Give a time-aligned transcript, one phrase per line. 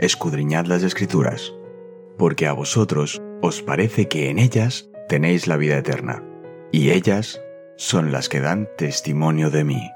[0.00, 1.54] escudriñad las escrituras,
[2.16, 6.24] porque a vosotros os parece que en ellas tenéis la vida eterna,
[6.72, 7.40] y ellas
[7.76, 9.90] son las que dan testimonio de mí.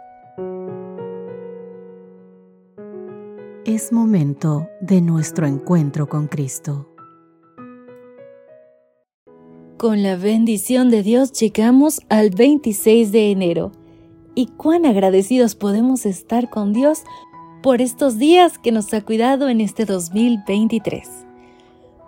[3.64, 6.91] Es momento de nuestro encuentro con Cristo.
[9.79, 13.73] Con la bendición de Dios llegamos al 26 de enero.
[14.34, 17.05] Y cuán agradecidos podemos estar con Dios
[17.64, 21.09] por estos días que nos ha cuidado en este 2023.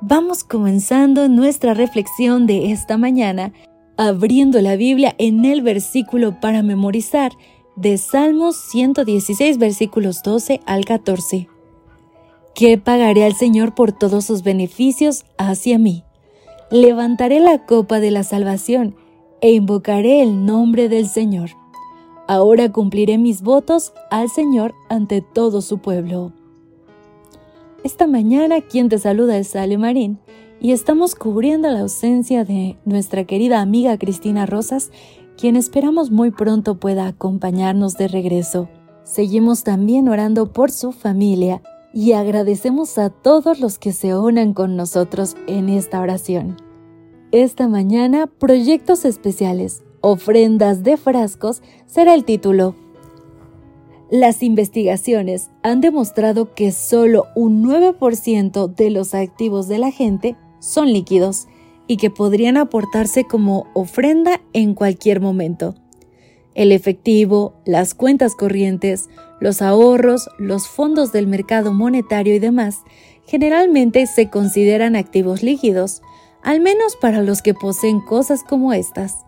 [0.03, 3.55] Vamos comenzando nuestra reflexión de esta mañana
[3.97, 7.33] abriendo la Biblia en el versículo para memorizar
[7.75, 11.49] de Salmos 116 versículos 12 al 14.
[12.55, 16.05] ¿Qué pagaré al Señor por todos sus beneficios hacia mí?
[16.71, 18.95] Levantaré la copa de la salvación
[19.41, 21.53] e invocaré el nombre del Señor.
[22.29, 26.33] Ahora cumpliré mis votos al Señor ante todo su pueblo.
[27.85, 30.19] Esta mañana quien te saluda es Ale Marín
[30.61, 34.91] y estamos cubriendo la ausencia de nuestra querida amiga Cristina Rosas,
[35.37, 38.69] quien esperamos muy pronto pueda acompañarnos de regreso.
[39.05, 41.63] Seguimos también orando por su familia
[41.95, 46.57] y agradecemos a todos los que se unan con nosotros en esta oración.
[47.31, 52.77] Esta mañana, Proyectos Especiales, Ofrendas de Frascos será el título.
[54.09, 60.93] Las investigaciones han demostrado que solo un 9% de los activos de la gente son
[60.93, 61.49] líquidos
[61.89, 65.75] y que podrían aportarse como ofrenda en cualquier momento.
[66.55, 69.09] El efectivo, las cuentas corrientes,
[69.41, 72.85] los ahorros, los fondos del mercado monetario y demás
[73.25, 76.01] generalmente se consideran activos líquidos,
[76.45, 79.26] al menos para los que poseen cosas como estas.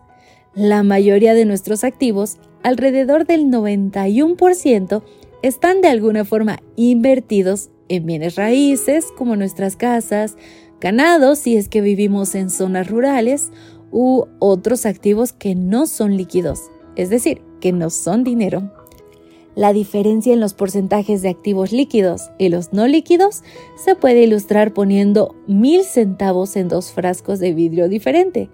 [0.53, 5.03] La mayoría de nuestros activos, alrededor del 91%,
[5.41, 10.37] están de alguna forma invertidos en bienes raíces como nuestras casas,
[10.81, 13.51] ganados si es que vivimos en zonas rurales
[13.91, 18.73] u otros activos que no son líquidos es decir, que no son dinero.
[19.55, 23.41] La diferencia en los porcentajes de activos líquidos y los no líquidos
[23.83, 28.49] se puede ilustrar poniendo mil centavos en dos frascos de vidrio diferente,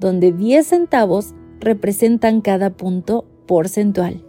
[0.00, 4.22] donde 10 centavos representan cada punto porcentual.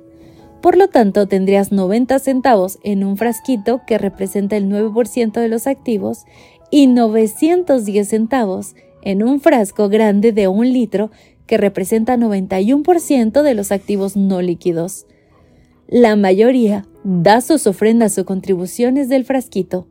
[0.62, 5.68] Por lo tanto, tendrías 90 centavos en un frasquito que representa el 9% de los
[5.68, 6.26] activos
[6.72, 11.12] y 910 centavos en un frasco grande de un litro
[11.46, 15.06] que representa 91% de los activos no líquidos.
[15.88, 19.88] La mayoría da sus ofrendas o contribuciones del frasquito,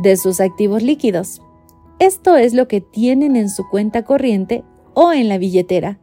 [0.00, 1.40] de sus activos líquidos.
[1.98, 4.62] Esto es lo que tienen en su cuenta corriente
[4.94, 5.98] o en la billetera.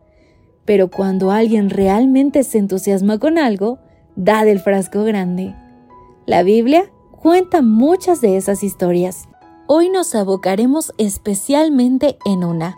[0.66, 3.80] Pero cuando alguien realmente se entusiasma con algo,
[4.16, 5.56] da del frasco grande.
[6.26, 9.28] La Biblia cuenta muchas de esas historias.
[9.68, 12.78] Hoy nos abocaremos especialmente en una,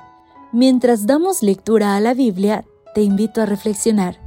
[0.56, 2.63] Mientras damos lectura a la Biblia,
[2.94, 4.19] te invito a reflexionar.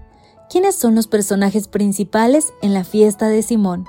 [0.50, 3.84] ¿Quiénes son los personajes principales en la fiesta de Simón?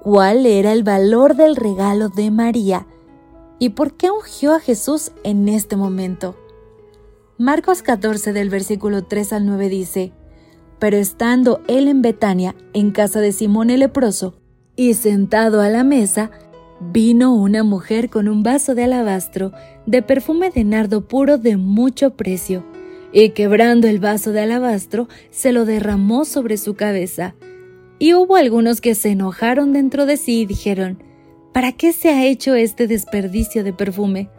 [0.00, 2.86] ¿Cuál era el valor del regalo de María?
[3.58, 6.36] ¿Y por qué ungió a Jesús en este momento?
[7.38, 10.12] Marcos 14 del versículo 3 al 9 dice,
[10.78, 14.34] Pero estando él en Betania, en casa de Simón el leproso,
[14.76, 16.30] y sentado a la mesa,
[16.80, 19.52] vino una mujer con un vaso de alabastro
[19.86, 22.64] de perfume de nardo puro de mucho precio,
[23.12, 27.34] y quebrando el vaso de alabastro, se lo derramó sobre su cabeza.
[27.98, 31.02] Y hubo algunos que se enojaron dentro de sí y dijeron,
[31.52, 34.30] ¿Para qué se ha hecho este desperdicio de perfume?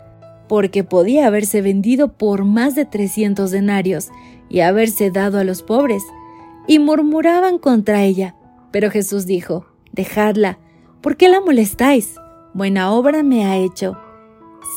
[0.53, 4.09] Porque podía haberse vendido por más de trescientos denarios
[4.49, 6.03] y haberse dado a los pobres.
[6.67, 8.35] Y murmuraban contra ella.
[8.69, 10.59] Pero Jesús dijo, Dejadla,
[11.01, 12.17] ¿por qué la molestáis?
[12.53, 13.97] buena obra me ha hecho.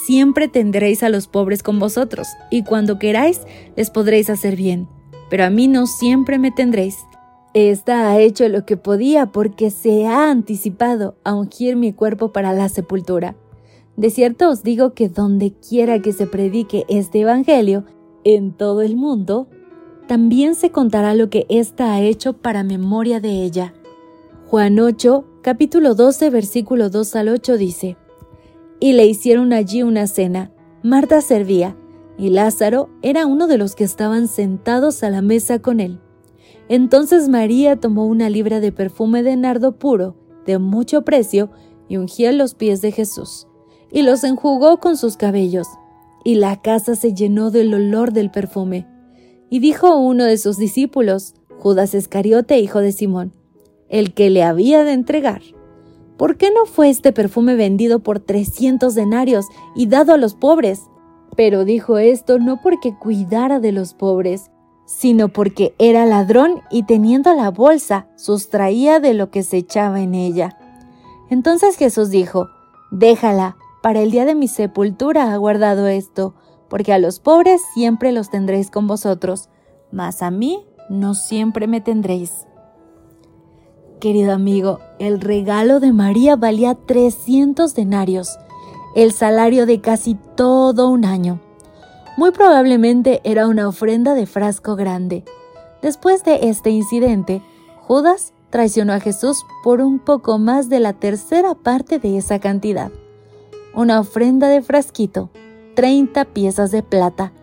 [0.06, 3.42] Siempre tendréis a los pobres con vosotros, y cuando queráis
[3.76, 4.88] les podréis hacer bien,
[5.28, 6.96] pero a mí no siempre me tendréis.
[7.52, 12.54] Esta ha hecho lo que podía porque se ha anticipado a ungir mi cuerpo para
[12.54, 13.36] la sepultura.
[13.96, 17.84] De cierto os digo que donde quiera que se predique este Evangelio,
[18.24, 19.48] en todo el mundo,
[20.06, 23.74] también se contará lo que ésta ha hecho para memoria de ella.
[24.48, 27.96] Juan 8, capítulo 12, versículo 2 al 8 dice,
[28.80, 30.52] Y le hicieron allí una cena.
[30.82, 31.76] Marta servía,
[32.18, 36.00] y Lázaro era uno de los que estaban sentados a la mesa con él.
[36.68, 41.50] Entonces María tomó una libra de perfume de nardo puro, de mucho precio,
[41.88, 43.46] y ungió los pies de Jesús,
[43.90, 45.68] y los enjugó con sus cabellos,
[46.24, 48.86] y la casa se llenó del olor del perfume.
[49.48, 53.32] Y dijo uno de sus discípulos, Judas Iscariote, hijo de Simón,
[53.88, 55.42] el que le había de entregar.
[56.16, 60.82] ¿por qué no fue este perfume vendido por 300 denarios y dado a los pobres?
[61.36, 64.50] Pero dijo esto no porque cuidara de los pobres,
[64.86, 70.14] sino porque era ladrón y teniendo la bolsa sustraía de lo que se echaba en
[70.14, 70.58] ella.
[71.28, 72.48] Entonces Jesús dijo,
[72.90, 73.56] Déjala,
[73.86, 76.34] para el día de mi sepultura ha guardado esto,
[76.68, 79.48] porque a los pobres siempre los tendréis con vosotros,
[79.92, 82.48] mas a mí no siempre me tendréis.
[84.00, 88.40] Querido amigo, el regalo de María valía 300 denarios,
[88.96, 91.38] el salario de casi todo un año.
[92.16, 95.22] Muy probablemente era una ofrenda de frasco grande.
[95.80, 97.40] Después de este incidente,
[97.82, 102.90] Judas traicionó a Jesús por un poco más de la tercera parte de esa cantidad.
[103.76, 105.28] Una ofrenda de frasquito,
[105.74, 107.34] 30 piezas de plata.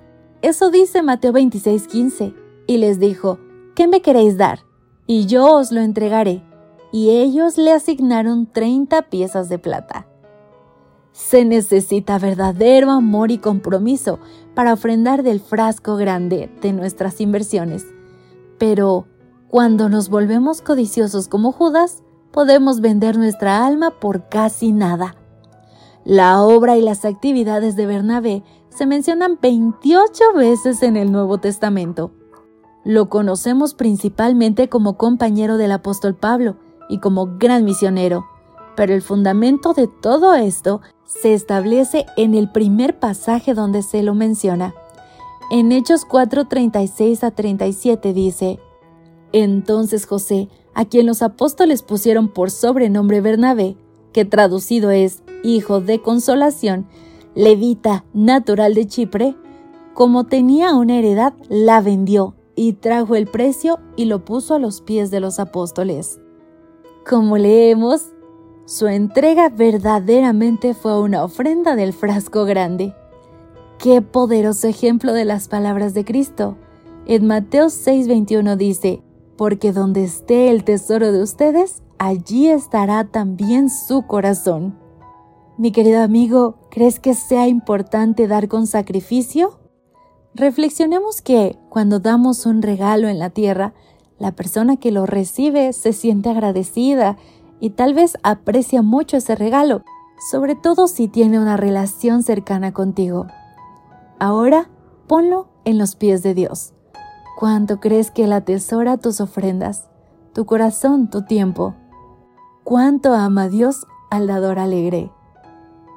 [0.42, 2.34] Eso dice Mateo 26:15.
[2.66, 3.38] Y les dijo,
[3.76, 4.62] ¿qué me queréis dar?
[5.06, 6.42] Y yo os lo entregaré.
[6.92, 10.08] Y ellos le asignaron 30 piezas de plata.
[11.12, 14.18] Se necesita verdadero amor y compromiso
[14.56, 17.86] para ofrendar del frasco grande de nuestras inversiones.
[18.58, 19.06] Pero
[19.50, 22.02] cuando nos volvemos codiciosos como Judas,
[22.32, 25.16] podemos vender nuestra alma por casi nada.
[26.06, 32.12] La obra y las actividades de Bernabé se mencionan 28 veces en el Nuevo Testamento.
[32.84, 36.58] Lo conocemos principalmente como compañero del apóstol Pablo
[36.90, 38.26] y como gran misionero,
[38.76, 44.14] pero el fundamento de todo esto se establece en el primer pasaje donde se lo
[44.14, 44.74] menciona.
[45.52, 48.60] En Hechos 4:36 a 37 dice,
[49.32, 53.78] Entonces José, a quien los apóstoles pusieron por sobrenombre Bernabé,
[54.12, 56.88] que traducido es Hijo de Consolación,
[57.36, 59.36] levita natural de Chipre,
[59.94, 64.81] como tenía una heredad, la vendió y trajo el precio y lo puso a los
[64.81, 66.19] pies de los apóstoles.
[67.07, 68.13] Como leemos,
[68.66, 72.96] su entrega verdaderamente fue una ofrenda del frasco grande.
[73.78, 76.57] Qué poderoso ejemplo de las palabras de Cristo.
[77.06, 79.04] En Mateo 6:21 dice,
[79.36, 84.83] porque donde esté el tesoro de ustedes, allí estará también su corazón.
[85.56, 89.60] Mi querido amigo, ¿crees que sea importante dar con sacrificio?
[90.34, 93.76] Reflexionemos que cuando damos un regalo en la tierra,
[94.18, 97.18] la persona que lo recibe se siente agradecida
[97.60, 99.84] y tal vez aprecia mucho ese regalo,
[100.32, 103.28] sobre todo si tiene una relación cercana contigo.
[104.18, 104.72] Ahora
[105.06, 106.74] ponlo en los pies de Dios.
[107.38, 109.88] ¿Cuánto crees que Él atesora tus ofrendas,
[110.34, 111.76] tu corazón, tu tiempo?
[112.64, 115.12] ¿Cuánto ama Dios al dador alegre?